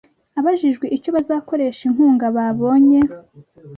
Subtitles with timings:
[0.39, 2.99] Abajijwe icyo bazakoresha inkunga babonye